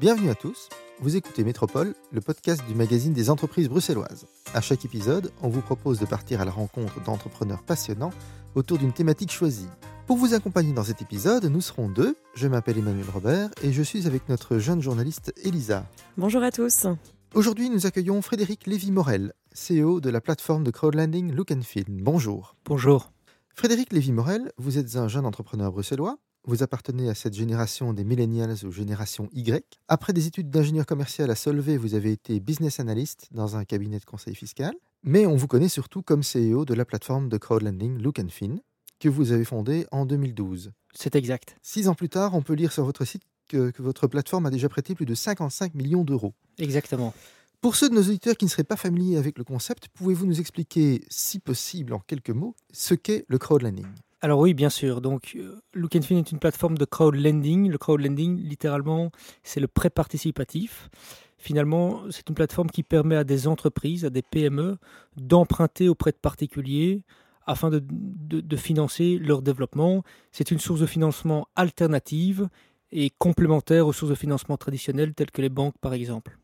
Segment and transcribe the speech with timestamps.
[0.00, 0.70] Bienvenue à tous.
[1.00, 4.26] Vous écoutez Métropole, le podcast du magazine des entreprises bruxelloises.
[4.54, 8.14] À chaque épisode, on vous propose de partir à la rencontre d'entrepreneurs passionnants
[8.54, 9.68] autour d'une thématique choisie.
[10.06, 12.16] Pour vous accompagner dans cet épisode, nous serons deux.
[12.34, 15.84] Je m'appelle Emmanuel Robert et je suis avec notre jeune journaliste Elisa.
[16.16, 16.86] Bonjour à tous.
[17.34, 21.84] Aujourd'hui, nous accueillons Frédéric Lévy-Morel, CEO de la plateforme de crowdlending Look and Feel.
[21.90, 22.56] Bonjour.
[22.64, 23.12] Bonjour.
[23.54, 26.16] Frédéric Lévy-Morel, vous êtes un jeune entrepreneur bruxellois.
[26.46, 29.78] Vous appartenez à cette génération des millennials ou génération Y.
[29.88, 33.98] Après des études d'ingénieur commercial à Solvay, vous avez été business analyst dans un cabinet
[33.98, 34.72] de conseil fiscal.
[35.02, 38.56] Mais on vous connaît surtout comme CEO de la plateforme de crowdlending Look and Fin,
[38.98, 40.72] que vous avez fondée en 2012.
[40.94, 41.56] C'est exact.
[41.60, 44.50] Six ans plus tard, on peut lire sur votre site que, que votre plateforme a
[44.50, 46.32] déjà prêté plus de 55 millions d'euros.
[46.56, 47.12] Exactement.
[47.60, 50.40] Pour ceux de nos auditeurs qui ne seraient pas familiers avec le concept, pouvez-vous nous
[50.40, 53.86] expliquer, si possible en quelques mots, ce qu'est le crowdlending?
[54.22, 55.00] Alors oui, bien sûr.
[55.00, 57.70] Donc, euh, Look and Fin est une plateforme de crowdlending.
[57.70, 59.10] Le crowdlending, littéralement,
[59.42, 60.90] c'est le prêt participatif.
[61.38, 64.76] Finalement, c'est une plateforme qui permet à des entreprises, à des PME,
[65.16, 67.02] d'emprunter auprès de particuliers
[67.46, 70.04] afin de, de, de financer leur développement.
[70.32, 72.48] C'est une source de financement alternative
[72.92, 76.39] et complémentaire aux sources de financement traditionnelles telles que les banques, par exemple.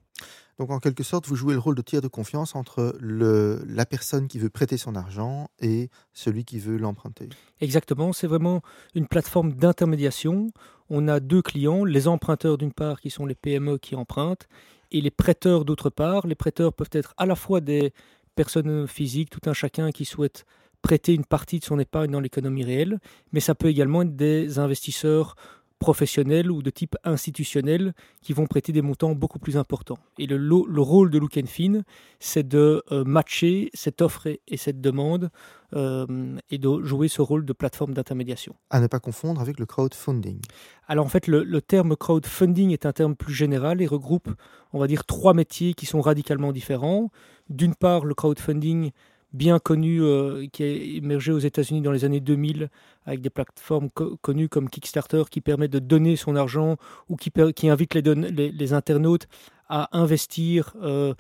[0.59, 3.85] Donc en quelque sorte, vous jouez le rôle de tiers de confiance entre le, la
[3.85, 7.29] personne qui veut prêter son argent et celui qui veut l'emprunter.
[7.61, 8.63] Exactement, c'est vraiment
[8.95, 10.51] une plateforme d'intermédiation.
[10.89, 14.49] On a deux clients, les emprunteurs d'une part qui sont les PME qui empruntent
[14.93, 16.27] et les prêteurs d'autre part.
[16.27, 17.93] Les prêteurs peuvent être à la fois des
[18.35, 20.47] personnes physiques, tout un chacun qui souhaite
[20.83, 23.01] prêter une partie de son épargne dans l'économie réelle,
[23.33, 25.35] mais ça peut également être des investisseurs
[25.79, 29.99] professionnels ou de type institutionnel qui vont prêter des montants beaucoup plus importants.
[30.19, 31.83] Et le, le rôle de Look Fin,
[32.19, 35.31] c'est de euh, matcher cette offre et, et cette demande
[35.75, 38.55] euh, et de jouer ce rôle de plateforme d'intermédiation.
[38.71, 40.41] À ne pas confondre avec le crowdfunding.
[40.87, 44.31] Alors en fait, le, le, terme crowdfunding est un terme plus général et regroupe,
[44.73, 47.11] on va dire, trois métiers qui sont radicalement différents.
[47.51, 48.93] D'une part, le crowdfunding
[49.37, 52.71] bien connu euh, qui a émergé aux États-Unis dans les années 2000
[53.05, 56.77] avec des plateformes co connues comme Kickstarter qui permet de donner son argent
[57.09, 59.27] ou qui, qui invite les, internautes
[59.69, 61.15] à investir euh,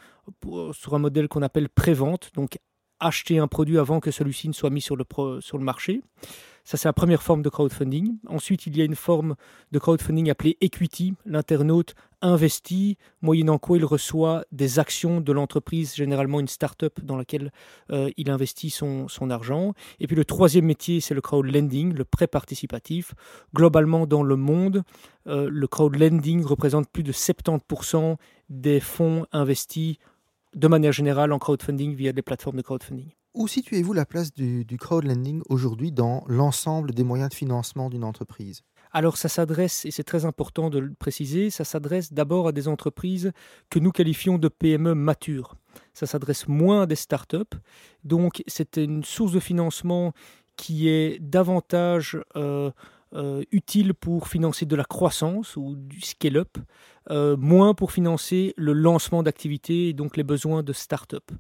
[0.72, 2.58] sur un modèle qu'on appelle prévente, donc
[2.98, 5.04] acheter un produit avant que celui-ci ne soit mis sur le
[5.58, 6.00] marché.
[6.66, 8.16] Ça, c'est la première forme de crowdfunding.
[8.26, 9.36] Ensuite, il y a une forme
[9.70, 11.14] de crowdfunding appelée equity.
[11.24, 17.52] L'internaute investit, moyennant quoi il reçoit des actions de l'entreprise, généralement une start-up dans laquelle
[17.92, 19.74] euh, il investit son, argent.
[20.00, 23.14] Et puis le troisième métier, c'est le crowdlending, le prêt participatif.
[23.54, 24.82] Globalement, dans le monde,
[25.28, 28.16] euh, le crowdlending représente plus de 70%
[28.50, 29.98] des fonds investis
[30.56, 33.12] de manière générale en crowdfunding via des plateformes de crowdfunding.
[33.36, 38.02] Où situez-vous la place du, du crowdlending aujourd'hui dans l'ensemble des moyens de financement d'une
[38.02, 38.62] entreprise?
[38.92, 42.66] Alors ça s'adresse, et c'est très important de le préciser, ça s'adresse d'abord à des
[42.66, 43.32] entreprises
[43.68, 45.54] que nous qualifions de PME matures.
[45.92, 47.58] Ça s'adresse moins à des startups.
[48.04, 50.14] Donc c'est une source de financement
[50.56, 52.70] qui est davantage euh,
[53.12, 56.56] euh, utile pour financer de la croissance ou du scale-up,
[57.10, 61.30] euh, moins pour financer le lancement d'activités et donc les besoins de start-up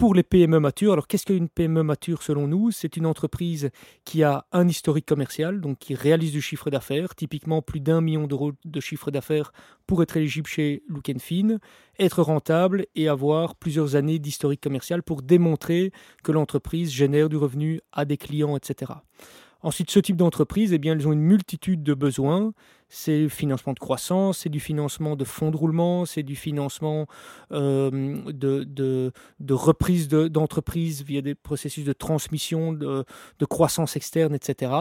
[0.00, 0.94] pour les PME matures.
[0.94, 2.70] Alors qu'est-ce qu'une PME mature selon nous?
[2.70, 3.68] C'est une entreprise
[4.06, 8.26] qui a un historique commercial, donc qui réalise du chiffre d'affaires, typiquement plus d'un million
[8.26, 9.52] d'euros de chiffre d'affaires
[9.86, 11.10] pour être éligible chez Look
[11.98, 15.92] être rentable et avoir plusieurs années d'historique commercial pour démontrer
[16.24, 18.92] que l'entreprise génère du revenu à des clients, etc.
[19.62, 22.54] Ensuite, ce type d'entreprise, eh bien, elles ont une multitude de besoins.
[22.92, 27.06] C'est financement de croissance, c'est du financement de fonds de roulement, c'est du financement
[27.52, 33.04] euh, de, de, de, reprise d'entreprise de, via des processus de transmission, de,
[33.38, 34.72] de, croissance externe, etc.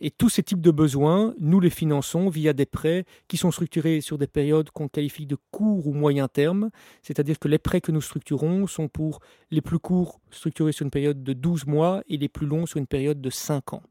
[0.00, 4.00] Et tous ces types de besoins, nous les finançons via des prêts qui sont structurés
[4.00, 6.70] sur des périodes qu'on qualifie de court ou moyen terme.
[7.02, 9.20] C'est-à-dire que les prêts que nous structurons sont pour
[9.52, 12.78] les plus courts structurés sur une période de 12 mois et les plus longs sur
[12.78, 13.82] une période de 5 ans.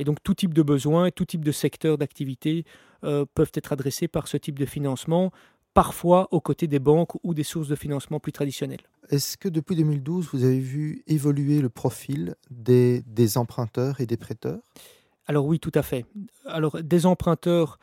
[0.00, 2.64] Et donc tout type de besoins et tout type de secteur d'activité
[3.04, 5.30] euh, peuvent être adressés par ce type de financement,
[5.74, 8.80] parfois aux côtés des banques ou des sources de financement plus traditionnelles.
[9.10, 14.16] Est-ce que depuis 2012, vous avez vu évoluer le profil des, des emprunteurs et des
[14.16, 14.60] prêteurs?
[15.26, 16.06] Alors oui, tout à fait.
[16.46, 17.78] Alors des emprunteurs,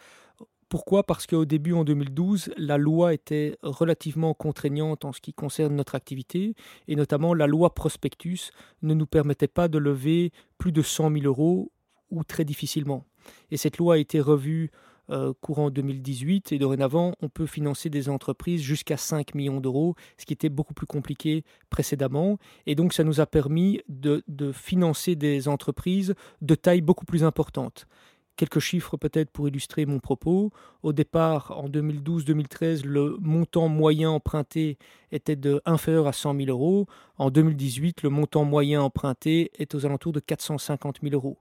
[0.69, 1.03] pourquoi?
[1.03, 5.94] Parce qu'au début, en 2012, la loi était relativement contraignante en ce qui concerne notre
[5.94, 6.56] activité,
[6.88, 8.50] et notamment la loi prospectus
[8.81, 11.71] ne nous permettait pas de lever plus de 100 000 euros
[12.12, 13.06] ou très difficilement.
[13.51, 14.71] Et cette loi a été revue
[15.09, 20.25] euh, courant 2018 et dorénavant on peut financer des entreprises jusqu'à 5 millions d'euros, ce
[20.25, 22.39] qui était beaucoup plus compliqué précédemment.
[22.65, 27.24] Et donc ça nous a permis de, de financer des entreprises de taille beaucoup plus
[27.24, 27.88] importante.
[28.36, 30.51] quelques chiffres peut-être pour illustrer mon propos.
[30.83, 34.77] Au départ, en 2012-2013, le montant moyen emprunté
[35.13, 36.86] était de inférieur à 100 000 euros.
[37.18, 41.38] En 2018, le montant moyen emprunté est aux alentours de 450 000 euros.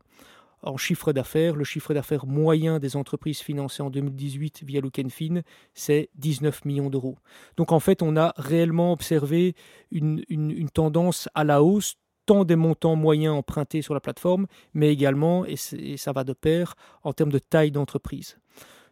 [0.63, 4.81] En chiffre d'affaires, le chiffre d'affaires moyen des entreprises financées en 2018 via
[5.11, 5.41] Fin,
[5.75, 7.19] c'est 19 millions d'euros.
[7.57, 9.55] Donc en fait, on a réellement observé
[9.91, 10.25] une,
[10.73, 15.57] tendance à la hausse tant des montants moyens empruntés sur la plateforme, mais également, et,
[15.57, 16.75] ça va de pair,
[17.05, 18.39] en termes de taille d'entreprise.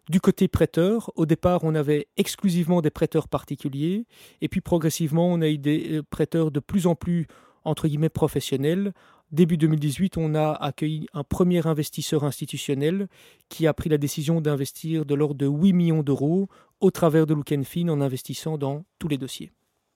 [0.09, 4.07] Du côté prêteur, au départ, on avait exclusivement des prêteurs particuliers,
[4.41, 7.27] et puis progressivement, on a eu des euh, prêteurs de plus en plus,
[7.65, 8.93] entre guillemets, professionnels.
[9.35, 13.09] Début 2018, on a accueilli un premier investisseur institutionnel
[13.49, 16.49] qui a pris la décision d'investir de l'ordre de 8 millions d'euros
[16.81, 17.35] au travers de
[17.65, 19.51] Fin en investissant dans tous les dossiers.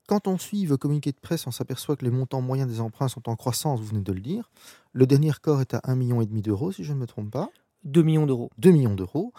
[0.09, 3.07] Quand on suit vos communiqués de presse, on s'aperçoit que les montants moyens des emprunts
[3.07, 4.51] sont en croissance, vous venez de le dire.
[4.93, 7.49] Le dernier record est à 1,5 million d'euros, si je ne me trompe pas.
[7.85, 8.51] 2 millions d'euros.
[8.59, 9.33] 2 millions d'euros,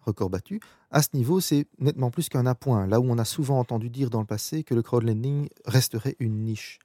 [0.00, 0.60] record battu.
[0.90, 4.08] À ce niveau, c'est nettement plus qu'un appoint, là où on a souvent entendu dire
[4.08, 6.78] dans le passé que le crowdlending resterait une niche.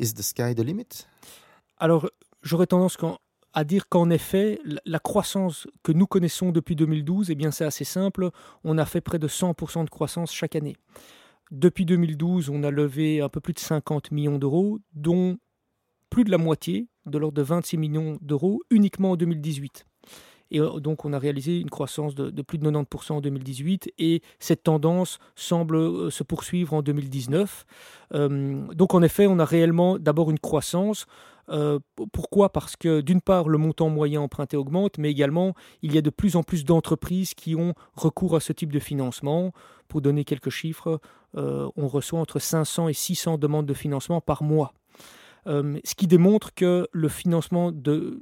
[0.00, 1.06] Is the sky the limit?
[1.78, 2.08] Alors,
[2.42, 2.96] j'aurais tendance
[3.52, 7.84] à dire qu'en effet, la croissance que nous connaissons depuis 2012, eh bien c'est assez
[7.84, 8.30] simple.
[8.64, 10.76] On a fait près de 100% de croissance chaque année.
[11.50, 15.38] Depuis 2012, on a levé un peu plus de 50 millions d'euros, dont
[16.10, 19.84] plus de la moitié, de l'ordre de 26 millions d'euros, uniquement en 2018.
[20.50, 24.22] Et euh, donc on a réalisé une croissance de, plus de 90% en 2018 et
[24.38, 27.66] cette tendance semble euh, se poursuivre en 2019.
[28.14, 31.06] Euh, donc en effet, on a réellement d'abord une croissance.
[32.12, 32.52] Pourquoi?
[32.52, 36.10] Parce que d'une part, le montant moyen emprunté augmente, mais également, il y a de
[36.10, 39.52] plus en plus d'entreprises qui ont recours à ce type de financement.
[39.88, 41.00] Pour donner quelques chiffres,
[41.36, 44.72] euh, on reçoit entre 500 et 600 demandes de financement par mois.
[45.46, 48.20] Euh, ce qui démontre que le financement de,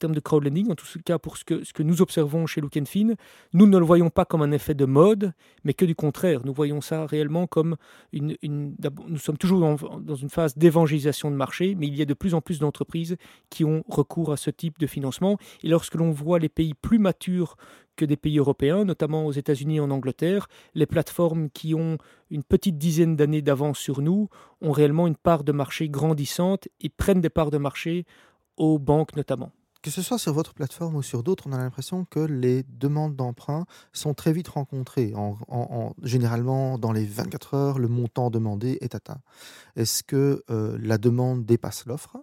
[0.00, 3.14] termes de crowdlending, en tout cas pour ce que, nous observons chez Look Fin,
[3.52, 5.32] nous ne le voyons pas comme un effet de mode,
[5.64, 6.40] mais que du contraire.
[6.44, 7.76] Nous voyons ça réellement comme
[8.12, 8.36] une...
[9.06, 12.14] nous sommes toujours dans, dans une phase d'évangélisation de marché, mais il y a de
[12.14, 13.16] plus en plus d'entreprises
[13.50, 15.38] qui ont recours à ce type de financement.
[15.62, 17.56] Et lorsque l'on voit les pays plus matures
[18.00, 20.48] que des pays européens, notamment aux États-Unis et en Angleterre.
[20.74, 21.98] Les plateformes qui ont
[22.30, 24.28] une petite dizaine d'années d'avance sur nous
[24.62, 28.06] ont réellement une part de marché grandissante et prennent des parts de marché
[28.56, 29.52] aux banques notamment.
[29.82, 33.16] Que ce soit sur votre plateforme ou sur d'autres, on a l'impression que les demandes
[33.16, 35.14] d'emprunt sont très vite rencontrées.
[35.14, 39.22] En, généralement, dans les 24 heures, le montant demandé est atteint.
[39.76, 42.18] Est-ce que euh, la demande dépasse l'offre?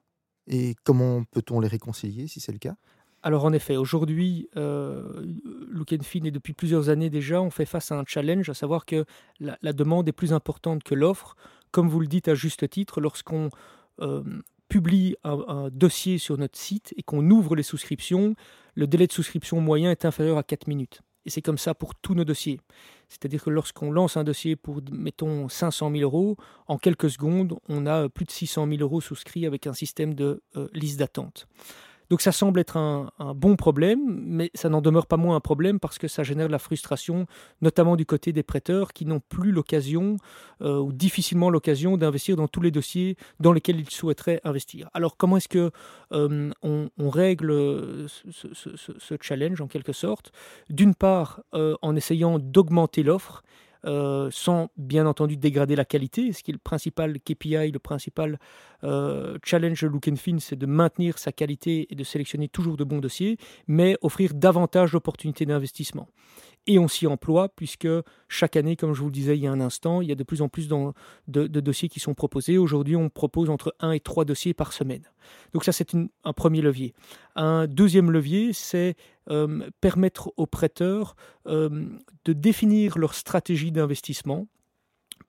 [0.45, 2.75] Et comment peut-on les réconcilier si c'est le cas?
[3.23, 5.25] Alors en effet, aujourd'hui, euh,
[5.67, 9.05] Look et depuis plusieurs années déjà, on fait face à un challenge, à savoir que
[9.39, 11.35] la, demande est plus importante que l'offre.
[11.71, 13.49] Comme vous le dites à juste titre, lorsqu'on
[13.99, 14.23] euh,
[14.69, 18.35] publie un, dossier sur notre site et qu'on ouvre les souscriptions,
[18.75, 21.01] le délai de souscription moyen est inférieur à 4 minutes.
[21.25, 22.61] Et c'est comme ça pour tous nos dossiers.
[23.09, 26.37] C'est-à-dire que lorsqu'on lance un dossier pour, mettons, 500 000 euros,
[26.67, 30.41] en quelques secondes, on a plus de 600 000 euros souscrits avec un système de
[30.55, 31.47] euh, liste d'attente.
[32.09, 35.79] Donc ça semble être un, bon problème, mais ça n'en demeure pas moins un problème
[35.79, 37.25] parce que ça génère de la frustration,
[37.61, 40.17] notamment du côté des prêteurs qui n'ont plus l'occasion
[40.61, 44.89] euh, ou difficilement l'occasion d'investir dans tous les dossiers dans lesquels ils souhaiteraient investir.
[44.93, 45.71] Alors comment est-ce que
[46.13, 50.31] euh, on, règle ce, challenge en quelque sorte?
[50.69, 53.43] D'une part, euh, en essayant d'augmenter l'offre
[53.87, 56.33] euh, sans bien entendu dégrader la qualité.
[56.33, 58.37] Ce qui est le principal KPI, le principal
[58.83, 62.83] euh, challenge de Look Fin, c'est de maintenir sa qualité et de sélectionner toujours de
[62.83, 66.07] bons dossiers, mais offrir davantage d'opportunités d'investissement
[66.67, 67.87] et on s'y emploie puisque
[68.27, 70.15] chaque année, comme je vous le disais il y a un instant, il y a
[70.15, 72.57] de plus en plus de, dossiers qui sont proposés.
[72.57, 75.03] Aujourd'hui, on propose entre 1 et 3 dossiers par semaine.
[75.53, 76.93] Donc ça, c'est un premier levier.
[77.35, 78.95] Un deuxième levier, c'est
[79.29, 81.15] euh, permettre aux prêteurs
[81.47, 81.87] euh,
[82.25, 84.47] de définir leur stratégie d'investissement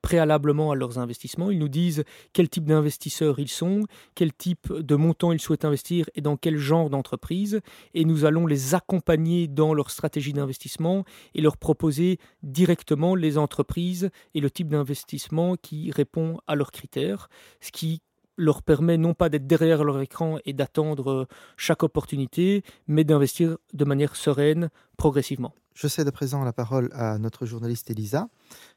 [0.02, 1.50] préalablement à leurs investissements.
[1.50, 3.83] Ils nous disent quel type d'investisseurs ils sont,
[4.14, 7.61] quel type de montant ils souhaitent investir et dans quel genre d'entreprise.
[7.95, 14.11] Et nous allons les accompagner dans leur stratégie d'investissement et leur proposer directement les entreprises
[14.35, 17.28] et le type d'investissement qui répond à leurs critères,
[17.61, 18.02] ce qui
[18.38, 21.26] leur permet non pas d'être derrière leur écran et d'attendre
[21.57, 25.52] chaque opportunité, mais d'investir de manière sereine, progressivement.
[25.78, 28.28] Je cède à présent la parole à notre journaliste Elisa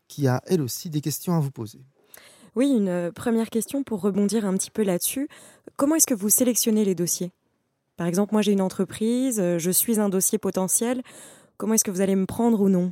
[0.08, 1.80] qui a elle aussi des questions à vous poser.
[2.54, 5.28] Oui, une euh, première question pour rebondir un petit peu là-dessus.
[5.78, 7.32] Comment est-ce que vous sélectionnez les dossiers?
[7.98, 11.02] Par exemple, moi j'ai une entreprise, euh, je suis un dossier potentiel.
[11.58, 12.92] Comment est-ce que vous allez me prendre ou non?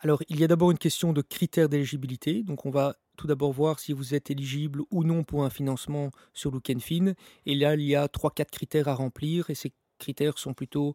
[0.00, 2.42] Alors, il y a d'abord une question de critères d'éligibilité.
[2.42, 6.10] Donc, on va tout d'abord voir si vous êtes éligible ou non pour un financement
[6.34, 7.14] sur Look Fin.
[7.46, 10.94] Et là, il y a 3-4 critères à remplir et ces critères sont plutôt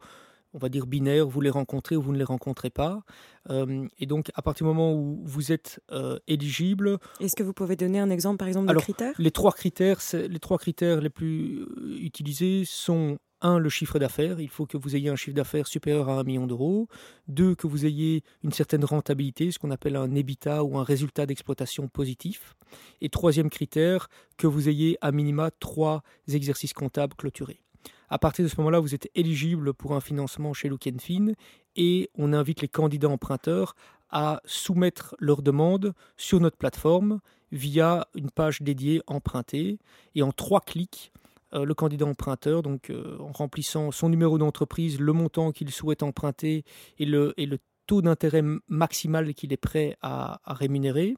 [0.53, 3.03] on va dire binaires, vous les rencontrez ou vous ne les rencontrez pas.
[3.50, 5.79] et donc, à partir du moment où vous êtes
[6.27, 6.98] éligible.
[7.20, 9.13] Est-ce que vous pouvez donner un exemple, par exemple, de critères?
[9.17, 11.65] les trois critères, les trois critères les plus
[12.00, 14.39] utilisés sont un, le chiffre d'affaires.
[14.39, 16.88] Il faut que vous ayez un chiffre d'affaires supérieur à un million d'euros.
[17.27, 21.25] Deux, que vous ayez une certaine rentabilité, ce qu'on appelle un EBITDA ou un résultat
[21.25, 22.55] d'exploitation positif.
[23.01, 27.62] Et troisième critère, que vous ayez à minima trois exercices comptables clôturés.
[28.12, 31.27] À partir de ce moment-là, vous êtes éligible pour un financement chez Look Fin
[31.77, 33.74] et on invite les candidats emprunteurs
[34.10, 37.22] à soumettre leur demande sur notre plateforme
[37.53, 39.80] via une page dédiée empruntée.
[40.13, 41.13] Et en trois clics,
[41.53, 46.03] euh, le candidat emprunteur, donc euh, en remplissant son numéro d'entreprise, le montant qu'il souhaite
[46.03, 46.65] emprunter
[47.00, 47.34] et le,
[47.88, 51.15] taux d'intérêt maximal qu'il est prêt à, rémunérer.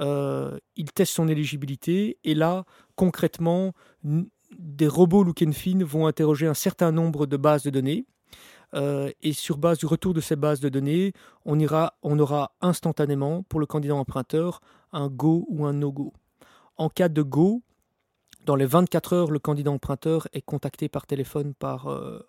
[0.00, 3.72] Euh, il teste son éligibilité et là, concrètement,
[4.58, 8.06] des robots Look Fin vont interroger un certain nombre de bases de données.
[8.74, 11.12] et sur base du retour de ces bases de données,
[11.44, 14.60] on, ira, on aura instantanément pour le candidat emprunteur
[14.92, 16.12] un go ou un no-go.
[16.76, 17.62] En cas de go,
[18.46, 22.20] dans les 24 heures, le candidat emprunteur est contacté par téléphone par euh,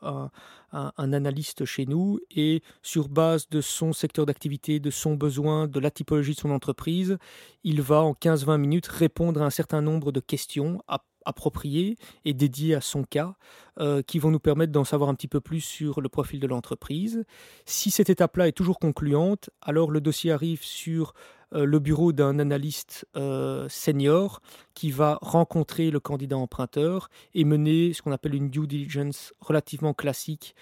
[0.72, 5.80] un, analyste chez nous et sur base de son secteur d'activité, de son besoin, de
[5.80, 7.20] la typologie de son entreprise,
[7.64, 10.82] il va en 15-20 minutes répondre à un certain nombre de questions
[11.28, 13.36] appropriées et dédiées à son cas
[13.80, 16.48] euh, qui vont nous permettre d'en savoir un petit peu plus sur le profil de
[16.48, 17.26] l'entreprise.
[17.66, 21.14] Si cette étape-là est toujours concluante, alors le dossier arrive sur
[21.54, 24.42] euh, le bureau d'un analyste euh, senior
[24.74, 29.94] qui va rencontrer le candidat emprunteur et mener ce qu'on appelle une due diligence relativement
[29.94, 30.56] classique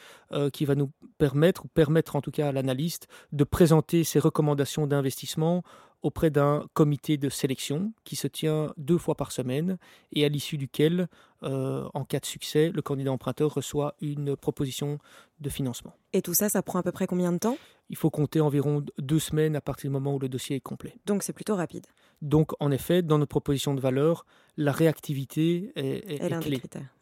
[0.52, 4.86] qui va nous permettre, ou permettre en tout cas à l'analyste, de présenter ses recommandations
[4.86, 5.64] d'investissement
[6.06, 9.80] auprès d'un comité de sélection qui se tient deux fois par semaine
[10.14, 11.08] et à l'issue duquel,
[11.42, 15.00] en cas de succès, le candidat emprunteur reçoit une proposition
[15.40, 15.96] de financement.
[16.14, 17.58] Et tout ça, ça prend à peu près combien de temps?
[17.90, 20.96] Il faut compter environ deux semaines à partir du moment où le dossier est complet.
[21.08, 21.88] Donc c'est plutôt rapide.
[22.22, 24.26] Donc en effet, dans notre proposition de valeur,
[24.58, 26.62] la réactivité est, est, clé.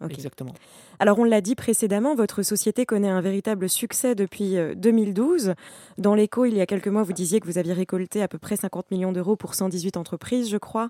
[0.10, 0.54] Exactement.
[1.00, 5.50] Alors on l'a dit précédemment, votre société connaît un véritable succès depuis 2012.
[5.50, 5.54] Euh,
[5.98, 8.40] dans l'écho, il y a quelques mois, vous disiez que vous aviez récolté à peu
[8.40, 10.90] près 50 millions d'euros pour 118 entreprises, je crois,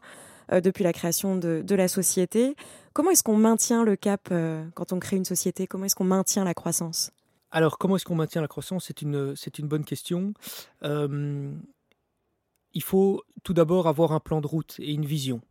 [0.51, 2.55] euh, depuis la création de, la société.
[2.93, 5.67] Comment est-ce qu'on maintient le cap euh, quand on crée une société?
[5.67, 7.11] Comment est-ce qu'on maintient la croissance?
[7.51, 8.85] Alors, comment est-ce qu'on maintient la croissance?
[8.87, 10.33] C'est une, c'est une bonne question.
[10.83, 11.51] Euh,
[12.73, 15.41] il faut tout d'abord avoir un plan de route et une vision.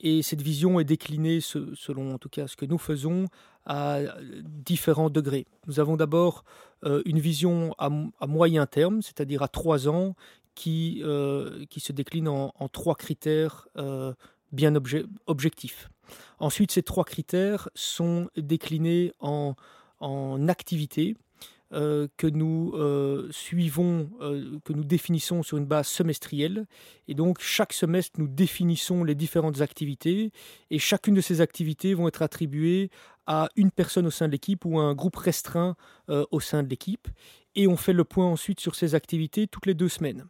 [0.00, 3.26] Et cette vision est déclinée, selon en tout cas ce que nous faisons,
[3.64, 4.00] à
[4.44, 5.46] différents degrés.
[5.68, 6.44] Nous avons d'abord
[6.84, 7.88] euh, une vision à,
[8.26, 10.16] moyen terme, c'est-à-dire à trois ans,
[10.56, 13.68] qui, euh, qui se décline en, trois critères
[14.50, 14.74] bien
[15.26, 15.88] objectifs.
[16.40, 19.54] Ensuite, ces trois critères sont déclinés en
[20.02, 21.16] en activité
[21.72, 26.66] euh, que nous euh, suivons, euh, que nous définissons sur une base semestrielle.
[27.08, 30.32] Et donc, chaque semestre, nous définissons les différentes activités
[30.70, 32.90] et chacune de ces activités vont être attribuées
[33.26, 35.76] à une personne au sein de l'équipe ou à un groupe restreint
[36.08, 37.08] au sein de l'équipe.
[37.54, 40.26] Et on fait le point ensuite sur ces activités toutes les deux semaines.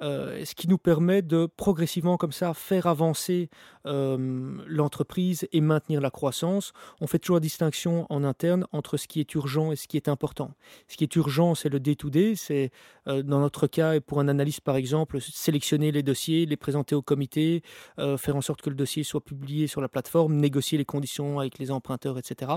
[0.00, 3.50] Euh, ce qui nous permet de progressivement comme ça faire avancer
[3.86, 6.72] euh, l'entreprise et maintenir la croissance.
[7.00, 9.96] On fait toujours la distinction en interne entre ce qui est urgent et ce qui
[9.96, 10.52] est important.
[10.86, 12.70] Ce qui est urgent, c'est le day-to-day, c'est
[13.08, 16.94] euh, dans notre cas et pour un analyste par exemple, sélectionner les dossiers, les présenter
[16.94, 17.62] au comité,
[17.96, 21.58] faire en sorte que le dossier soit publié sur la plateforme, négocier les conditions avec
[21.58, 22.52] les emprunteurs, etc.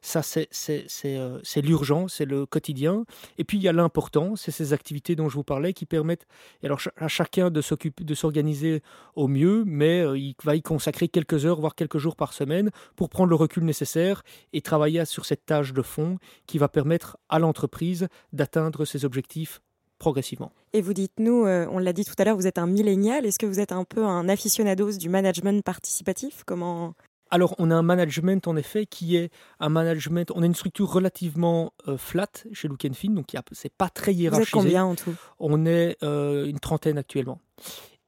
[0.00, 3.04] Ça, c'est l'urgent, c'est le quotidien.
[3.38, 6.26] Et puis il y a l'important, c'est ces activités dont je vous parlais qui permettent,
[6.62, 8.82] et alors à chacun de s'occuper, de s'organiser
[9.14, 12.70] au mieux, mais euh, il va y consacrer quelques heures, voire quelques jours par semaine,
[12.96, 14.22] pour prendre le recul nécessaire
[14.52, 19.60] et travailler sur cette tâche de fond qui va permettre à l'entreprise d'atteindre ses objectifs
[19.98, 20.52] progressivement.
[20.72, 23.24] Et vous dites, nous, euh, on l'a dit tout à l'heure, vous êtes un millénial.
[23.24, 26.42] Est-ce que vous êtes un peu un aficionados du management participatif?
[26.44, 26.94] Comment
[27.30, 30.30] alors, on a un management, en effet, qui est un management.
[30.34, 34.50] On a une structure relativement euh, flat chez Look Fin, donc c'est pas très hiérarchisé.
[34.52, 35.14] Vous êtes combien en tout?
[35.38, 37.40] On est euh, une trentaine actuellement.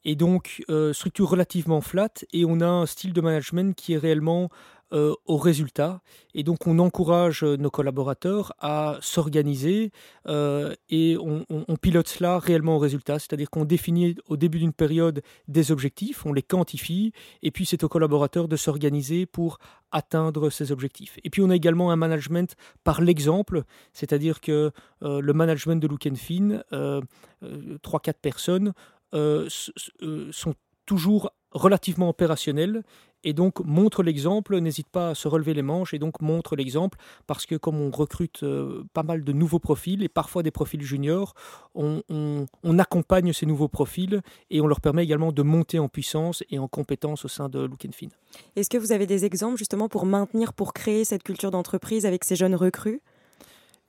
[0.04, 3.98] Et donc, euh, structure relativement flat, et on a un style de management qui est
[3.98, 4.48] réellement
[4.94, 6.00] euh, au résultat.
[6.32, 9.92] Et donc on encourage euh, nos collaborateurs à s'organiser
[10.26, 11.44] euh, et on,
[11.76, 13.18] pilote cela réellement au résultat.
[13.18, 17.12] C'est-à-dire qu'on définit au début d'une période des objectifs, on les quantifie,
[17.42, 19.58] et puis c'est aux collaborateurs de s'organiser pour
[19.92, 21.18] atteindre ces objectifs.
[21.22, 24.70] Et puis on a également un management par l'exemple, c'est-à-dire que
[25.02, 26.62] le management de Look Fin,
[27.42, 28.72] 3-4 personnes,
[29.12, 30.54] sont
[30.86, 32.82] toujours relativement opérationnel
[33.24, 36.98] et donc montre l'exemple, n'hésite pas à se relever les manches et donc montre l'exemple
[37.26, 40.82] parce que comme on recrute euh, pas mal de nouveaux profils et parfois des profils
[40.82, 41.34] juniors,
[41.74, 42.02] on,
[42.78, 46.68] accompagne ces nouveaux profils et on leur permet également de monter en puissance et en
[46.68, 48.06] compétence au sein de Look Fin.
[48.54, 52.24] Est-ce que vous avez des exemples justement pour maintenir, pour créer cette culture d'entreprise avec
[52.24, 53.00] ces jeunes recrues?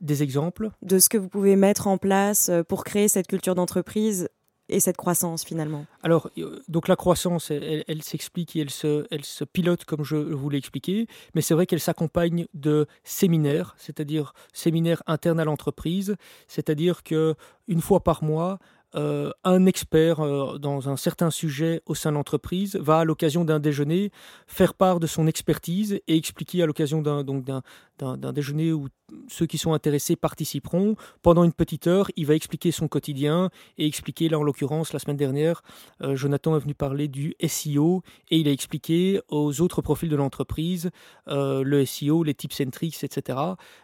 [0.02, 0.72] Des exemples?
[0.82, 4.30] De ce que vous pouvez mettre en place euh, pour créer cette culture d'entreprise
[4.70, 9.26] et cette croissance finalement Alors, euh, donc la croissance, elle, s'explique et elle se, elle
[9.26, 14.34] se pilote comme je vous l'ai expliqué, mais c'est vrai qu'elle s'accompagne de séminaires, c'est-à-dire
[14.54, 16.16] séminaires internes à l'entreprise,
[16.48, 17.36] c'est-à-dire que
[17.68, 18.60] une fois par mois,
[18.96, 23.46] euh, un expert euh, dans un certain sujet au sein de l'entreprise va, à l'occasion
[23.46, 24.12] d'un déjeuner,
[24.48, 28.88] faire part de son expertise et expliquer à l'occasion d'un déjeuner où
[29.27, 30.96] ceux qui sont intéressés participeront.
[31.22, 35.00] Pendant une petite heure, il va expliquer son quotidien et expliquer, là en l'occurrence, la
[35.00, 35.62] semaine dernière,
[36.01, 40.15] euh, Jonathan est venu parler du SEO et il a expliqué aux autres profils de
[40.15, 40.89] l'entreprise
[41.27, 43.38] le SEO, les tips and tricks, etc.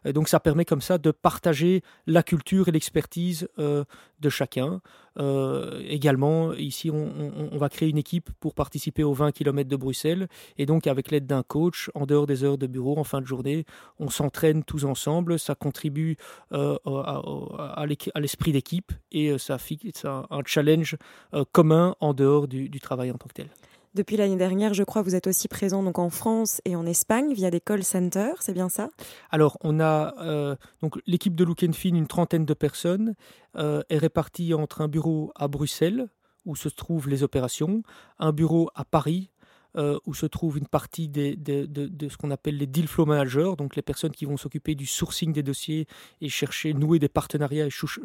[0.06, 4.82] Donc ça permet comme ça de partager la culture et l'expertise de chacun.
[5.18, 10.66] Également, ici, on, va créer une équipe pour participer aux 20 km de Bruxelles et
[10.66, 13.66] donc avec l'aide d'un coach, en dehors des heures de bureau, en fin de journée,
[14.00, 16.18] on s'entraîne tous ensemble, ça contribue
[16.52, 17.86] euh, à,
[18.20, 20.98] l'esprit d'équipe et euh, ça fixe un, challenge
[21.34, 23.50] euh, commun en dehors du, travail en tant que tel.
[23.96, 27.34] Depuis l'année dernière, je crois, vous êtes aussi présent donc en France et en Espagne
[27.34, 28.90] via des call centers, c'est bien ça?
[29.32, 33.16] Alors, on a donc l'équipe de Look Fin, une trentaine de personnes,
[33.58, 36.10] est répartie entre un bureau à Bruxelles
[36.46, 37.84] où se trouvent les opérations,
[38.20, 39.32] un bureau à Paris
[39.78, 43.06] euh, où se trouve une partie des, de, de, ce qu'on appelle les deal flow
[43.06, 45.86] managers, donc les personnes qui vont s'occuper du sourcing des dossiers
[46.22, 48.00] et chercher, nouer des partenariats et sourcer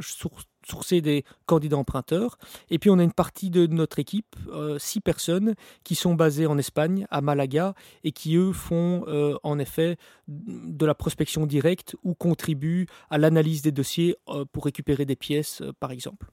[1.01, 2.39] des candidats emprunteurs.
[2.71, 6.47] Et puis on a une partie de notre équipe, euh, six personnes, qui sont basées
[6.47, 7.75] en Espagne, à Malaga,
[8.05, 9.97] et qui eux font euh, en effet
[10.29, 15.63] de la prospection directe ou contribuent à l'analyse des dossiers euh, pour récupérer des pièces,
[15.81, 16.27] par exemple.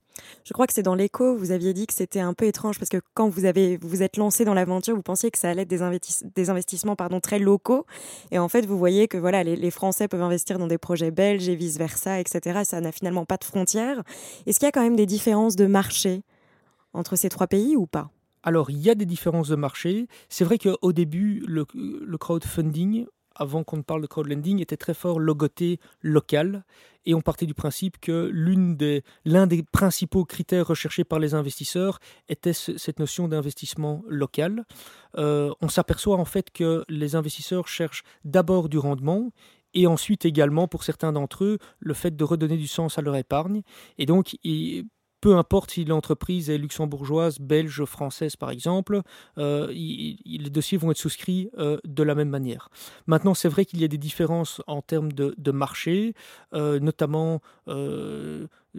[0.43, 2.89] Je crois que c'est dans l'écho, vous aviez dit que c'était un peu étrange parce
[2.89, 5.69] que quand vous avez vous, êtes lancé dans l'aventure, vous pensiez que ça allait être
[6.35, 7.85] des, investissements pardon, très locaux.
[8.31, 11.47] Et en fait, vous voyez que voilà, les Français peuvent investir dans des projets belges
[11.49, 12.61] et vice-versa, etc.
[12.63, 14.03] Ça n'a finalement pas de frontières.
[14.45, 16.23] Est-ce qu'il y a quand même des différences de marché
[16.93, 18.09] entre ces trois pays ou pas?
[18.43, 20.07] Alors, il y a des différences de marché.
[20.29, 21.65] C'est vrai qu'au début, le,
[22.17, 26.63] crowdfunding, avant qu'on ne parle de crowdlending, était très fort logoté local.
[27.05, 28.31] Et on partait du principe que
[29.25, 31.99] l'un des, principaux critères recherchés par les investisseurs
[32.29, 34.65] était cette notion d'investissement local.
[35.17, 39.31] Euh, on s'aperçoit en fait que les investisseurs cherchent d'abord du rendement
[39.77, 43.15] et ensuite également pour certains d'entre eux le fait de redonner du sens à leur
[43.15, 43.61] épargne.
[43.99, 44.35] Et donc,
[45.21, 49.01] peu importe si l'entreprise est luxembourgeoise, belge, française par exemple,
[49.37, 52.69] euh, les dossiers vont être souscrits euh, de la même manière.
[53.05, 56.13] Maintenant, c'est vrai qu'il y a des différences en termes de, marché,
[56.53, 57.39] euh, notamment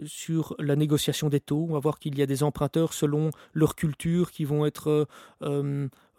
[0.05, 1.65] sur la négociation des taux.
[1.69, 5.07] On va voir qu'il y a des emprunteurs selon leur culture qui vont être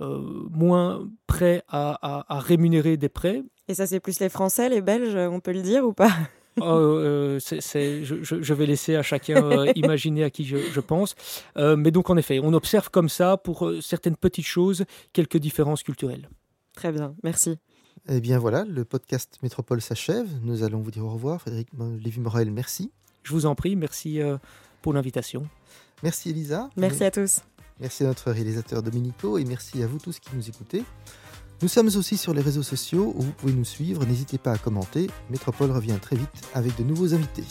[0.00, 5.38] moins prêts à rémunérer des prêts et ça, c'est plus les Français, les Belges, on
[5.38, 6.10] peut le dire ou pas?
[6.60, 11.14] Oh, euh, je, vais laisser à chacun euh, imaginer à qui je, pense.
[11.56, 15.84] Euh, mais donc, en effet, on observe comme ça, pour certaines petites choses, quelques différences
[15.84, 16.28] culturelles.
[16.74, 17.56] Très bien, merci.
[18.08, 20.26] Eh bien voilà, le podcast Métropole s'achève.
[20.42, 21.40] Nous allons vous dire au revoir.
[21.40, 21.68] Frédéric
[22.02, 22.90] Lévy-Morel, merci.
[23.22, 24.20] Je vous en prie, merci
[24.82, 25.46] pour l'invitation.
[26.02, 26.70] Merci Elisa.
[26.76, 27.40] Merci à tous.
[27.78, 30.84] Merci à notre réalisateur Dominico et merci à vous tous qui nous écoutez.
[31.62, 34.04] Nous sommes aussi sur les réseaux sociaux où vous pouvez nous suivre.
[34.06, 35.08] N'hésitez pas à commenter.
[35.28, 37.44] Métropole revient très vite avec de nouveaux invités.